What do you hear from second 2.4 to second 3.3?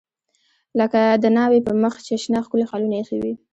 ښکلي خالونه ایښي